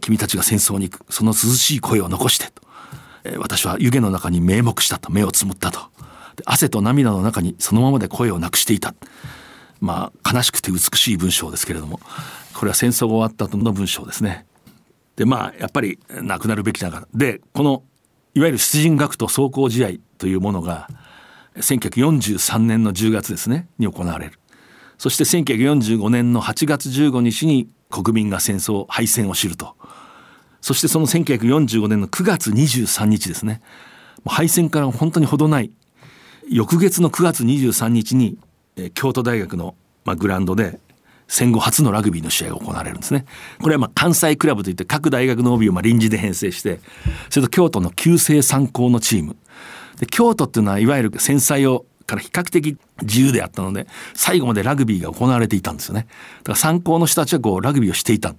[0.00, 2.62] 君たちが戦争に行くその涼しい声を残してと
[3.38, 5.80] 私は湯気の中に名目したと目をつむったと
[6.46, 8.94] 汗と涙の中にそのままで声をなくしていた
[9.80, 12.00] まあ悲しくて美しい文章ですけれども
[12.54, 14.46] これは戦争が終わった後の文章ですね。
[15.22, 17.08] でまあやっぱりなくなるべきだから。
[17.14, 17.84] でこの
[18.34, 20.88] いわゆる出陣学徒走行試合というものが
[21.54, 24.40] 1943年の10月ですねに行われる。
[24.98, 29.76] そして1945年の8月15日に国民が戦争敗戦を知ると。
[30.60, 33.62] そしてその1945年の9月23日ですね。
[34.26, 35.70] 敗戦から本当に程ない
[36.48, 38.38] 翌月の9月23日に
[38.94, 39.76] 京都大学の
[40.16, 40.80] グラウンドで
[41.32, 43.24] 戦後初のラグビーの試合が行われるんですね。
[43.62, 46.78] これはま関西クラブといって各大学の OB をま臨時で編成して
[47.30, 49.34] それと京都の旧制参考のチーム
[49.98, 56.06] で京都っていうのはいわゆる戦災をから比較的自由であったので最後までラグビーが行われていたんですよね。
[56.40, 58.34] だから参考の人たちはこうラグビーをしていた。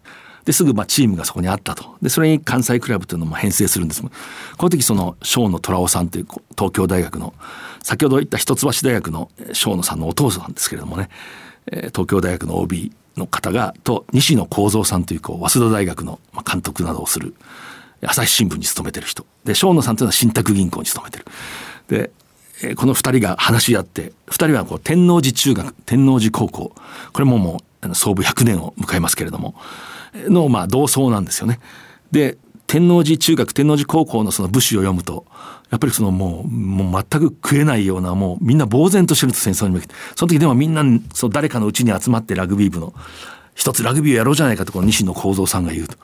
[0.46, 1.96] ですぐまチームがそこにあったと。
[2.02, 4.02] で、それに関西クラブというのも編成するんです。
[4.02, 4.10] こ
[4.60, 6.28] の時その小野虎夫さんという
[6.58, 7.34] 東京大学の、
[7.82, 11.08] 先ほど言った一橋大学の小野さんのお父さんですけれどもね、
[11.72, 17.36] 東京大学の OB の方がと西野幸三さんというこう早稲田大学の監督などをする
[18.02, 19.26] 朝日新聞に勤めてる人。
[19.46, 21.26] で正野さんというのは信託銀行に勤めてる。
[21.88, 22.12] で
[22.76, 26.76] この2人が話し合って2人はこう天王寺中学天王寺高校。
[27.14, 29.56] これももう創部100年を迎えますけれども
[30.14, 31.60] のまあ同窓なんですよね。
[32.12, 35.26] で天王寺中学天王寺高校のその武士を読むと
[35.74, 40.84] やっぱりそのもうもう全く食えないようなもうみんな呆然としてると戦争に向けてその時でもみんな
[41.16, 42.94] その誰かのうちに集まってラグビー部の
[43.56, 45.98] 一つラグビーをやろうじゃないかとこの西野幸三さんが言うと。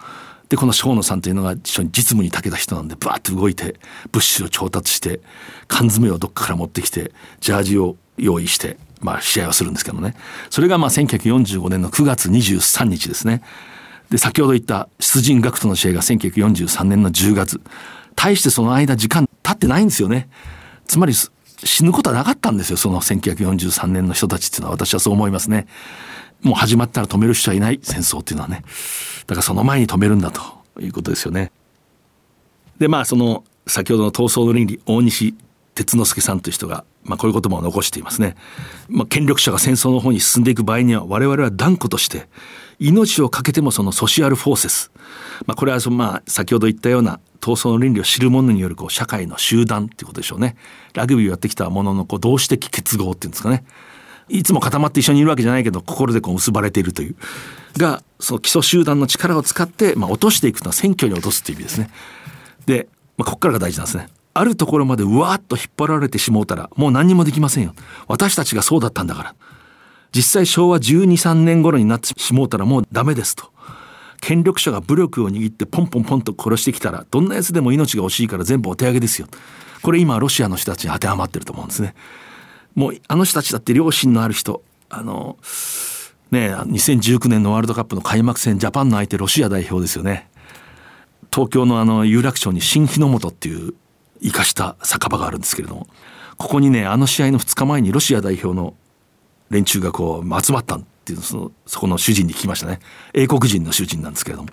[0.50, 3.76] でこの生野さんというのが一緒に実務に長けた人なんでバーッと動いて
[4.12, 5.22] 物資を調達して
[5.68, 10.16] 缶詰をどっかから持ってきてジャージを用意してまあ試合をするんですけどね。
[10.50, 13.44] それがまあ1945年の9月23日ですね。
[14.10, 17.62] で先ほど言った出陣学徒の試合が1943年の10月。
[18.16, 20.30] 大してその間時間経ってないんですよね。
[20.88, 22.78] つまり死ぬことはなかったんですよ。
[22.78, 25.68] その1943年の人たちっていうのは私はそう思いますね。
[26.42, 27.80] もう始まったら止める人はいない。
[27.82, 28.64] 戦争っていうのはね。
[29.28, 30.42] だからその前に止めるんだと
[30.80, 31.52] いうことですよね。
[32.80, 35.36] でまあその先ほどの闘争の倫理大西
[35.80, 38.36] 哲之助さんという人が、まあ、こういう言葉を残していますね、
[38.90, 42.28] まあ、権力者が戦争の方に進んでいく場合には我々は断固として
[42.80, 44.92] 命を懸けてもそのソシアルフォーセス、
[45.46, 50.58] まあ、これはそのまあ先ほど言ったような闘争の倫理を知る者によるこう社会の集団っていうことでしょうね
[50.94, 53.64] ラグビーをやってきたもののこう同志的結合っていうんですかね
[54.28, 57.16] いつも固まって一緒にいるわけじゃないけど心でこう結ばれているという
[57.78, 61.90] がその基礎集団の力を使って、まあ、落としていくのは選挙に落とすという意味ですね。
[62.66, 62.88] で、
[63.18, 64.08] まあ、ここからが大事なんですね。
[64.40, 67.74] あるところまでうわーっと引っ張られてしもうたらもう何にもできませんよ。
[68.08, 69.36] 私たちがそうだったんだから。
[70.16, 73.52] 実際昭和12、3年頃になってしもうたらもうダメですと。
[74.22, 79.28] 権力者が武力を握ってポンポンポンと殺してきたらどんなやつでも命が惜しいから全部お手上げですよ。
[79.82, 81.94] これ今ロシアの人たちに当てはまってると思うんですね。
[82.76, 85.38] もうあの人たちだって良心のある人あの
[86.32, 90.30] ね2019年のワールドカップの開幕戦ジャパンの相手ロシア代表ですよね
[91.34, 93.74] 東京のあの有楽町に新日の本っていう
[94.22, 95.88] 生かした酒場があるんですけれども
[96.38, 98.74] ここにねあの試合の2日前にロシア代表の
[99.50, 102.80] 連中がこう集まったっていうそのそこの主人に聞きましたね。
[103.14, 104.50] 英国人の主人なんですけれども。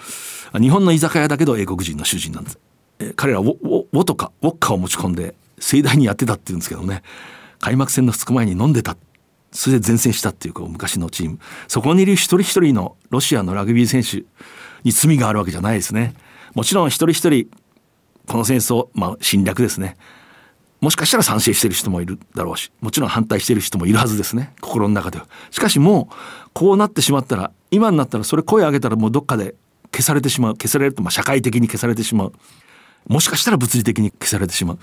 [0.59, 2.59] 日本の居酒屋だけど英国人の主人なんです。
[2.99, 7.03] え彼らウォウォとかウォッカを持ち込んで盛大にやってたっていうんですけどね。
[7.61, 8.97] 開幕戦の2日前に飲んでた。
[9.53, 11.39] それで前線したっていうこう昔のチーム。
[11.69, 14.25] そこにいる一人一人のロシアのラグビー選手
[14.83, 16.15] に罪があるわけじゃないですね。
[16.55, 17.51] もちろん一人一人
[18.27, 19.97] この戦争まあ侵略ですね。
[20.81, 24.53] もしかしたら賛成してる人もいるだろうしもちろん反対してる人もいるはずですね。
[24.61, 25.27] 心の中では。
[25.51, 26.15] しかしもう
[26.53, 29.55] こうなってしまったら今になったらそれ声上げたらもうどっかで
[29.93, 30.53] 消されてしまう。
[30.53, 32.33] 消されるとまあ社会的に消されてしまう。
[33.09, 34.79] もしかしたら物理的に消されてしまう。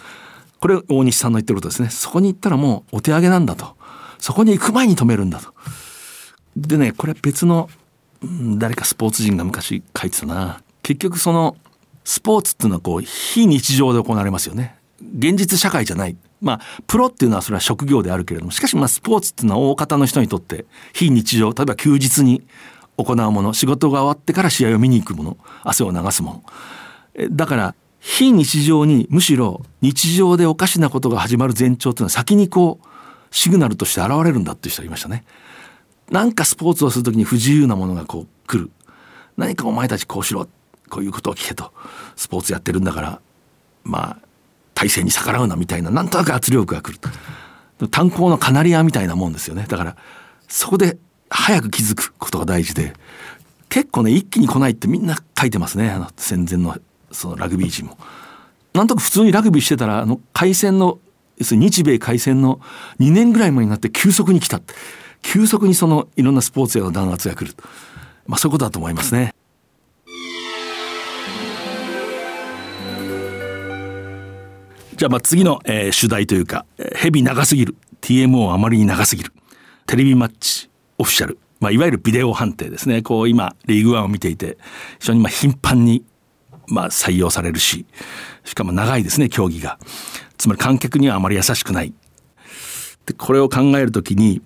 [0.60, 1.89] これ大西さんの言ってることですね。
[1.89, 3.75] そこに行ったらもうお手上げなんだと。
[4.17, 5.53] そこに行く前に止めるんだと。
[6.56, 7.69] でねこれ別の
[8.58, 10.62] 誰かスポーツ人が昔書いてたな。
[10.82, 11.58] 結局その
[12.03, 14.75] スポーツっていうのはこう非日常で行われますよね
[15.17, 22.43] 現実社会じゃないまあプロっていうのはそれは職業であるけれどもしかしまあスポーツっていうのは大方の人にとって非日常例えば休日に
[22.97, 26.43] 行うもの仕事が終わってから試合を見に行くもの汗を流すも
[27.15, 32.87] のだから非日常にむしろ日常でおかしなことが始まる前兆っていうのは先にこう
[33.31, 35.23] シグナルとして現れるんだっていう人がいましたね。
[36.11, 38.71] なんかスポーツをする時に不自由なものがこう来る。
[39.37, 40.62] 何かお前たちこうしろって。
[40.93, 41.71] こういうことを聞けと。
[42.15, 43.19] スポーツやってるんだから、
[43.84, 44.27] まあ、
[44.75, 47.89] 体制に逆らうなみたいな、なんとなく圧力が来る。
[47.89, 49.65] 炭鉱のカナリアみたいなもんですよね。
[49.67, 49.97] だから、
[50.47, 50.97] そこで
[51.32, 52.93] 早く気づくことが大事で、
[53.69, 55.89] 結構ね、一気に来ないってみんな書いてますね。
[55.89, 56.77] あの戦前の
[57.12, 57.97] そのラグビー陣も。
[58.75, 60.99] なんとか普通にラグビーしてたらあの開戦の
[61.38, 62.60] 要するに日米開戦の
[62.99, 64.62] 2年ぐらい前になって急速に来た
[65.23, 67.56] 急速にそのいろんなスポーツへの弾圧が来る
[68.27, 69.34] まあそういうことだと思いますね。
[74.95, 77.75] じゃあまあ次の、えー、主題というか、ヘビ長すぎる。
[78.01, 79.32] TMO あまりに長すぎる。
[79.88, 83.01] テレビマッチオフィシャル、まあ、いわゆるビデオ判定ですね。
[83.01, 84.58] こう今リーグワンを見ていて
[84.99, 86.03] 非常にまあ頻繁に
[86.67, 87.86] まあ、採用されるし。
[88.43, 89.79] しかも長いですね競技が。
[90.38, 91.93] つまり観客にはあまり優しくない。
[93.06, 94.41] でこれを考えるときに、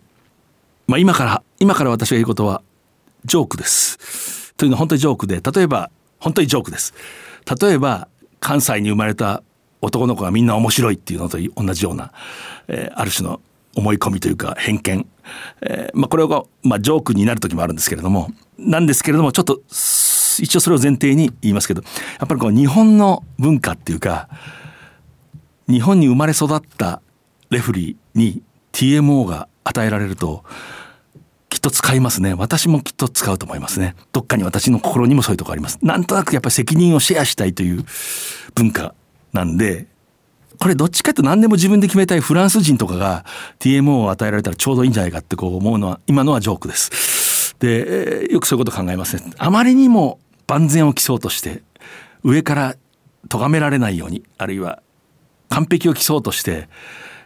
[0.88, 2.62] まあ、今から今から私が言うことは
[3.25, 4.53] ジョークです。
[4.55, 6.93] というのは本当にジョークで例えば本当にジョークです。
[7.62, 8.07] 例えば
[8.39, 9.43] 関西に生まれた
[9.81, 12.11] 男の子がみんな面白いっていうのと同じような、
[12.67, 13.41] えー、ある種の
[13.75, 15.07] 思い込みというか偏見、
[15.61, 21.83] えーまあ、これが、まあ、ジョークになる時もあるんですけれどもなんですけれどもちょっと一応それを前提に言いますけど
[22.19, 24.29] やっぱりこう日本の文化っていうか
[25.69, 27.01] 日本に生まれ育った
[27.49, 30.43] レフリーに TMO が与えられると
[31.49, 32.33] きっと使いますね。
[32.33, 33.95] 私もきっと使うと思いますね。
[34.11, 35.79] どっかに私の心にもそういうとこあります。
[35.81, 37.85] なんとなくやっぱり責任をシェアしたいという
[38.53, 38.93] 文化
[39.38, 39.86] なんで
[40.60, 43.23] これどっちかって何でも自分で決めたいフランス人とかが
[43.60, 51.62] TMO を与えられたらちょうどいいんじゃないかってこう思うのは今のはジョークですでよくそういうこと考えますねあまりにも万全を期そうとして
[52.23, 52.76] 上から
[53.30, 54.82] 咎められないようにあるいは
[55.50, 56.67] 完璧を競そうとして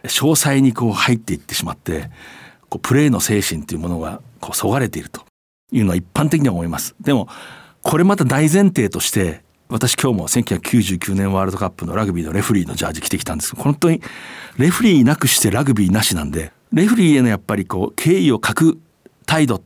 [0.04, 2.10] 詳細にこう入っていってしまって
[2.68, 5.22] こうプレーの精神というものがこうそがれていると
[5.70, 6.94] いうのは一般的には思います。
[7.00, 7.28] でも
[7.82, 9.41] これまた大前提として
[9.72, 14.02] 私今日も1999年ワールドカップのラグビーのレフリーのジャージ着てきたんですけど本当に
[14.58, 18.80] レフリーなくしてラグビーなしなんでレフリーへのやっぱりこう敬意を欠く
[19.24, 19.62] 態度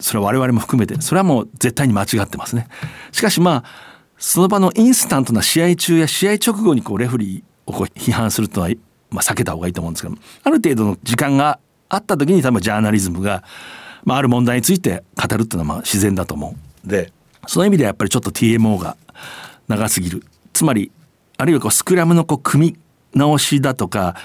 [0.00, 2.66] それは我々も含めてそれはもう絶対に間違ってますね。
[3.12, 3.64] しかしまあ
[4.16, 11.58] その場のインスタントな試合中や試合直後にこうレフリーをこう批判するというのは、まあ、避けた方がいいと思うんですけどある程度の時間が
[11.90, 13.44] あった時に多分ジャーナリズムが、
[14.04, 16.88] まあ、ある問題について語るっていうのはまあ自然だと思う。
[16.88, 17.12] で
[17.46, 18.96] その意味ではやっぱりちょっと TMO が
[19.68, 20.24] 長すぎる。
[20.52, 20.92] つまり
[21.38, 22.76] あるいはこうスクラムのこう組み
[23.14, 24.16] 直しだとか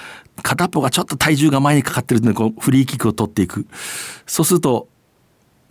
[0.44, 3.66] 片っぽがちょっと体重が前にかかってるのでこうフリーキックを取っていく。
[4.26, 4.88] そうすると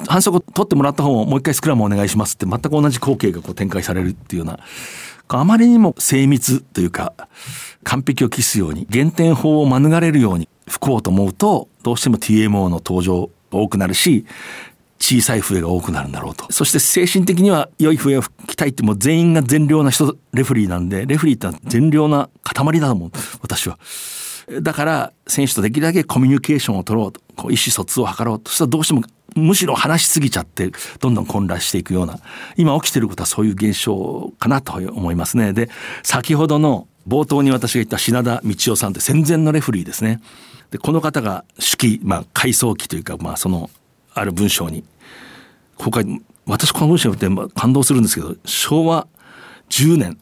[0.06, 4.60] 反則を取ってもらった方ももう一回スクラムお願いしますって全く同じ光景がこう展開されるっていうような。
[5.28, 7.12] あまりにも精密というか
[7.82, 14.24] 完璧を期すように減点法を免れるように吹こうと思うとどうしても TMO の登場が多くなるし
[14.98, 23.10] 小さい笛が多くなるんだろうとそして精神的には良い笛を吹きたいってもう全員が善良な人レフリーなんでレフリーってのは善良な塊だと思う
[23.42, 23.78] 私は。
[24.62, 29.02] だから選手とできるだけコミュニケーションを取ろうとこう意思疎通を図ろうとしたらどうしても
[29.34, 32.18] むしろ話しすぎちゃってどんどん混乱していくような
[32.56, 35.52] 今起きてることはそういう現象かなと思いますね。
[35.52, 35.68] で
[36.02, 40.20] 先ほどの冒頭に私が言った品田道夫さんって戦前のレフリーですね。
[40.70, 43.70] でこの方が手記、まあ、回想記というか、まあ、その
[44.16, 44.84] ある文章に。
[45.76, 46.04] 公開
[46.46, 49.06] 私この文章を見て感動するんですけど昭和
[49.68, 50.18] 10年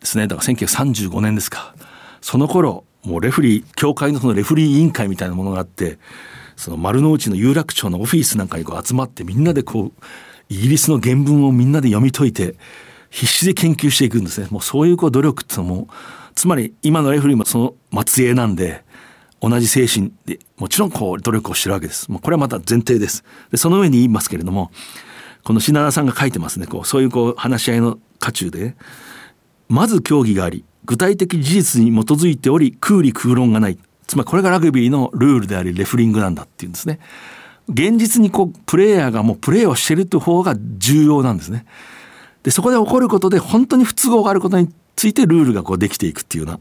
[0.00, 0.26] ですね。
[0.26, 1.74] だから1935年ですか。
[2.20, 5.98] その頃もうレフリー協会のそのレフリー委員会みたいなものがあって
[6.56, 10.02] その丸の内の有楽町のオフィスなんかにこう集まってみんなでこう
[10.48, 12.56] イギリスの原文をみんなで読み解いて
[13.10, 14.48] 必死で研究していくんですね。
[14.50, 15.88] もうそういうこう努力っていうのも
[16.34, 17.58] つまり今のレフリーもそ
[17.94, 18.84] の末裔なんで
[19.40, 22.10] 同じ精神でもちろんこう努力をしてるわけです。
[22.10, 23.24] もうこれはまた前提です。
[23.50, 24.70] でその上に言いますけれども
[25.44, 28.74] この品田さんが書いてますねこうそういうこう話し合いの渦中で
[29.68, 37.00] まず協議があり具体的事実に基づいており空理空論がないつまりこれがラグビーのルールでありレフリングなんだっていうんですね。
[37.68, 41.66] 現実にこうプレイヤーがもうプレーをしてるという方が重要なんですね。
[42.44, 46.60] でそこで起こることで本当に不都合があることについてルールがこうできていくっていうような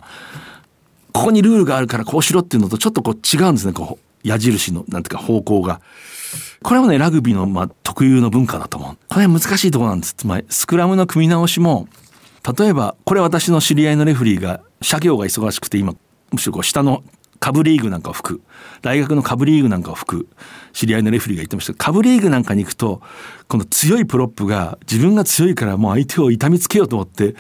[1.15, 5.79] ここにルールがあるからこうしろっていうのとちょっとこう違うんですねこう矢印のなんていうか方向が。
[6.61, 8.97] これもねラグビーのまあ特有の文化だと思う。
[9.07, 10.13] これは難しいところなんです。
[10.13, 11.87] つまりスクラムの組み直しも
[12.57, 15.95] 例えばこれ私の知り合いのレフリーが社業が忙しくて今
[16.33, 17.01] むしろこう下の
[17.39, 18.41] カブリーグなんかを吹く
[18.81, 20.27] 大学のカブリーグなんかを吹く
[20.73, 23.01] 知り合いのレフリーが言ってましたカブリーグなんかに行くと
[23.47, 27.35] この強いプロップが自分が強いからもう相手を痛みつけようと思って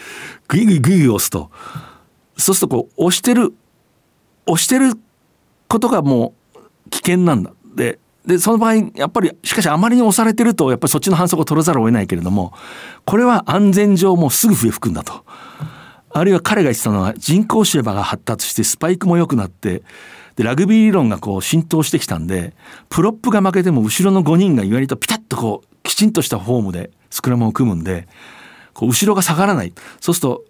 [0.47, 1.51] グイグイグイグイ押すと
[2.37, 3.53] そうするとこう押してる
[4.45, 4.93] 押してる
[5.67, 12.53] ことがもう危険なんだででその場合やっぱりしかしあまりに押されてるとやっぱりそっちの反則を取らざるを得ないけれども
[13.05, 15.23] これは安全上もうすぐ笛吹くんだと。
[16.17, 19.83] あるいは彼が言ってたのは人工芝が発達してスパイクも良くなって
[20.37, 22.53] でラグビー理論がこう浸透してきたんで
[22.87, 28.07] プロップが負けても後ろの5人が意外とピタッとこうきちんとしたフォームでスクラムを組むんで
[28.73, 30.45] こう後ろが下がらないそうすると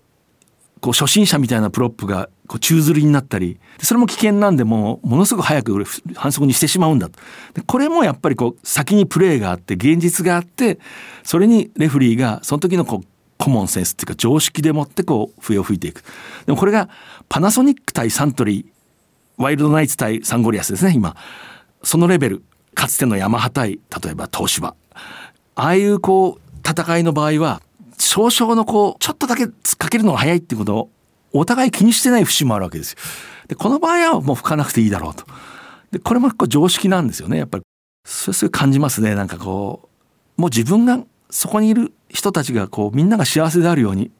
[0.86, 7.20] こう初心者みたいなプロップがこう宙吊りになったりそれも危険なんでもうものすごく早く反則にしてしまうんだと。
[7.56, 10.78] でこれもやっぱりこう先にプレーがあって現実があって
[11.24, 13.08] それにレフリーがその時のこう
[13.40, 16.04] コモンセンスっていうか常識でもってこう笛を吹いていく。
[16.46, 16.88] でもこれが
[17.30, 21.16] パナソニック対サントリーワイルドナイツ対サンゴリアスですね今。
[21.82, 22.44] そのレベル。
[22.76, 24.76] かつてのヤマハ対例えば東芝。
[25.56, 27.64] ああいうこう戦いの場合は
[27.98, 30.90] 少々のこうちょっとだけ突っかけるのが早いっていうことを
[31.34, 32.98] お互い気にしてない節もあるわけですよ。
[33.48, 35.26] でこの場合はもう吹かなくていいだろうと。
[35.92, 37.64] でこれもこう常識なんですよねやっぱり
[38.06, 39.90] そうする感じますねなんかこ
[40.38, 44.12] うもう自分がそこにいる人たちがこうみんなが幸せであるように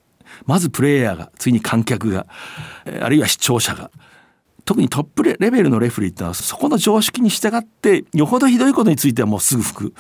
[0.46, 2.28] まずプレイヤーが次に観客が
[3.02, 3.92] あるいは視聴者が
[4.66, 9.94] 特にトップレベルのレフリーってのはそこの常識に従ってよほどひどいことについてはもうすぐ吹く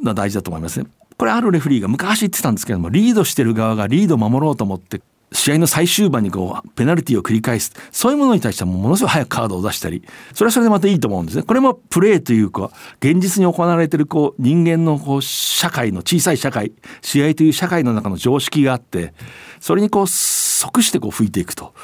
[0.00, 0.86] のは大事だと思いますね。
[1.18, 10.02] これあるレフリーが昔言ってたんですけどもリードしてる側がリードを守ろうと思って試合の最終盤にこうペナルティを繰り返すそういうものに対してはものすごい早くカードを出したり
[10.32, 11.42] それはそれでまたいいと思うんですね。
[11.42, 19.12] これもプレーというか現実に行われてるこう人間のこう社会の小さい社会試合という社会の中の常識があって
[19.60, 21.74] それにこう即してこう吹いていくと。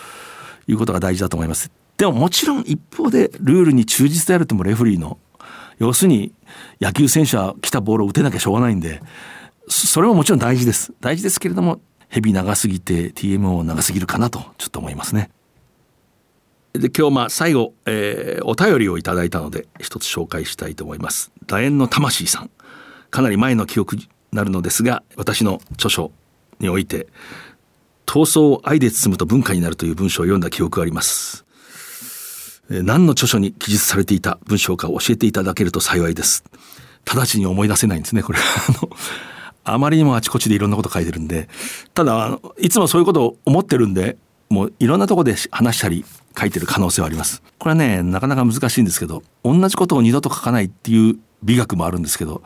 [0.67, 1.71] いうことが大事だと思います。
[1.97, 5.19] でももちろん一方でルールに忠実であるともレフリーの
[5.79, 6.33] 要するに
[6.81, 9.01] 野球選手は来たボールを打てなきゃしょうがないんで
[9.69, 10.93] それももちろん大事です。
[11.01, 15.31] 大事ですけれども蛇長すぎて TMO 長すぎるかなとちょっと思いますね。
[16.73, 21.33] で今日まあ最後、えー、お便りをいただいたので一つ紹介したいと思います。
[21.47, 22.51] 楕円の魂さん。
[23.11, 26.11] かなり前の記憶になるのですが私の著書
[26.59, 27.07] において
[28.07, 31.44] 闘争を愛で包むと文化になるという文章を読んだ記憶があります。
[32.69, 36.45] 何の著書に記述されていた文章か教えていただけると幸いです。
[37.07, 38.39] 直ちに思い出せないんですねこれ。
[38.69, 38.91] あの、
[39.65, 41.49] あまりにもあちこちでいろんなこと書いてるんで。
[41.93, 44.17] ただあのいつもそういうことを思ってるんで
[44.49, 46.05] もういろんなとこで話したり
[46.39, 47.43] 書いてる可能性はあります。
[47.59, 52.43] これはねなかなか難しいんですけど同じことを二度と書かないっていう美学もあるんですけど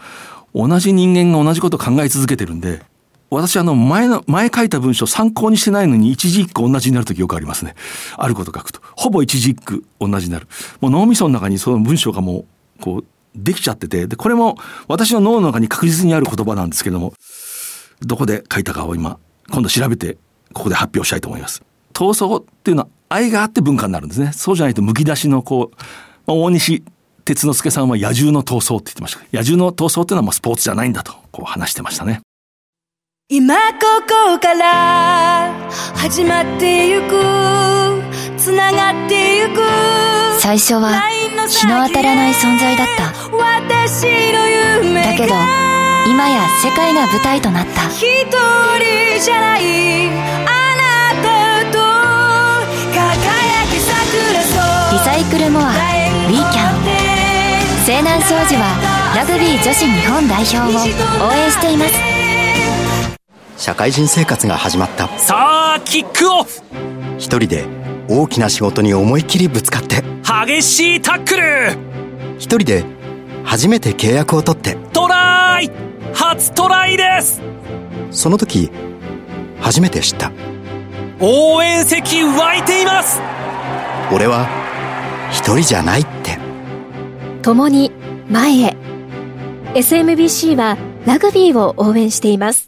[0.54, 2.82] 同じ人間が同じことを考え続けてるんで
[3.30, 7.74] 私あの前の前書いた文章参考にしてないのに一字一句同じになる時よくありますね。
[8.16, 8.80] あること書くと。
[8.96, 10.48] ほぼ一字一句同じになる。
[10.80, 12.46] もう脳みその中にその文章がも
[12.80, 13.04] うこう
[13.34, 14.06] できちゃってて。
[14.06, 14.56] でこれも
[14.88, 17.12] 私の脳の中に確実にある言葉なんですけども
[18.00, 19.18] どこで書いたかを今
[19.50, 20.16] 今度調べて
[20.52, 21.62] ここで発表したいと思います。
[21.92, 24.32] 闘争っていうのは愛があって文化になるんですね。
[24.32, 25.76] そうじゃないとむき出しのこう、
[26.26, 26.82] まあ、大西
[27.24, 29.20] 哲之助さんは野獣の闘争って言ってました。
[29.36, 32.22] 野獣の闘争っていうのはもうスポーツじゃないんだとこう話してましたね。
[33.30, 33.60] 今こ
[34.08, 35.52] こから
[35.94, 37.12] 始まってゆく
[38.38, 39.60] つながってゆく
[40.40, 40.98] 最初は
[41.46, 43.12] 日の当たらない存在だった。
[43.12, 43.12] だ
[45.12, 45.34] けど
[46.10, 47.90] 今や世界が舞台となった。
[47.90, 51.76] 一人じゃないあなたと
[52.96, 54.56] 輝き桜そ
[54.88, 54.96] う。
[54.96, 56.80] リサイクルモアウィーキャン
[57.84, 62.17] 西南商事はラグビー女子日本代表を応援しています
[63.58, 65.08] 社会人生活が始まった。
[65.18, 66.62] さあキックオフ。
[67.18, 67.66] 一人で
[68.08, 70.04] 大きな仕事に思いっきりぶつかって。
[70.46, 71.76] 激しいタックル。
[72.38, 72.84] 一人で
[73.42, 74.76] 初めて契約を取って。
[74.92, 75.70] トライ。
[76.14, 77.42] 初トライです。
[78.12, 78.70] その時
[79.60, 80.30] 初めて知った。
[81.20, 83.20] 応援席湧いています。
[84.12, 84.46] 俺は
[85.32, 86.38] 一人じゃないって。
[87.42, 87.90] 共に
[88.30, 88.76] 前へ。
[89.74, 92.67] SMBC はラグビーを応援しています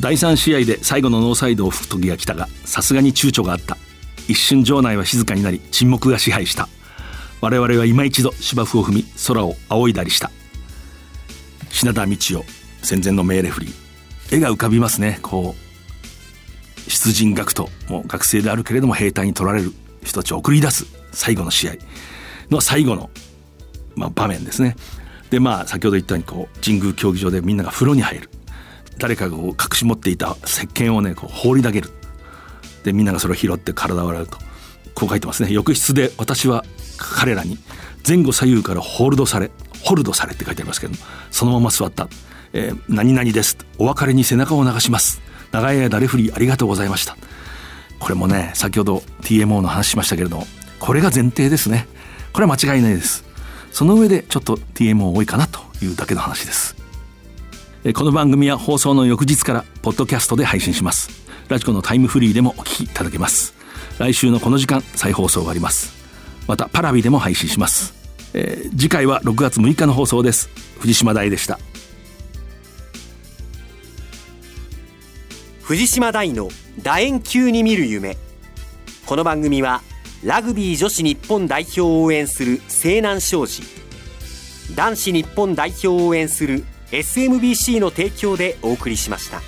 [0.00, 3.76] 第3試合で最後のノーサイドを吹く時が来たがさすがに躊躇があった。
[4.28, 6.68] 一瞬場内は静かになり沈黙が支配した。
[7.42, 10.30] 我々は今一度芝生を踏み空を仰いだりした。
[11.68, 12.44] 品田道夫
[12.82, 14.36] 戦前の名レフリー。
[14.36, 15.18] 絵が浮かびますね。
[15.20, 19.72] こう出陣学徒もう学生であるけれども兵隊に取られる。
[20.02, 20.86] 人たちを送り出す。
[21.12, 21.72] 最後の試合。
[22.50, 23.10] の最後の、
[23.96, 24.76] まあ、場面ですね。
[25.28, 28.30] でまあ先ほど言ったようにこう神宮競技場でみんなが風呂に入る。
[29.00, 31.90] 誰かがこう隠し持っていた石鹸をねこう放り投げる。
[32.84, 34.38] でみんながそれを拾って体を洗うと。
[34.94, 35.50] こう書いてますね。
[35.52, 36.64] 浴室で私は
[36.98, 37.58] 彼らに
[38.06, 39.50] 前後左右からホールドされ
[39.82, 40.94] ホルドされって書いてありますけど
[41.30, 42.08] そのまま座った、
[42.52, 43.56] えー、何々です。
[43.78, 45.20] お別れに背中を流します。
[45.52, 47.16] 長い間レフリーありがとうございました。
[47.98, 50.46] これもね先ほど TMO の話しましたけれども
[50.78, 51.86] これが前提ですね。
[52.32, 53.24] これは間違いないです。
[53.72, 56.79] その上でちょっと TMO 多いかなというだけの話です。
[57.82, 61.08] この番組は放送の翌日からポッドキャストで配信します。
[61.48, 63.54] ラジコのタイムフリーでもお聞きいただけます。
[63.98, 65.94] 来週のこの時間再放送があります。
[66.46, 67.94] またパラビでも配信します、
[68.34, 70.50] えー、次回は6月6日の放送です。
[70.78, 71.58] 藤島大でした。
[75.62, 76.50] 藤島大の
[76.82, 78.18] 楕円球に見る夢。
[79.06, 79.80] この番組は
[80.22, 83.62] ラグビー女子日本代表を応援する西南商事。
[84.74, 89.40] 男子日本代表を応援する SMBC の提供でお送りしました。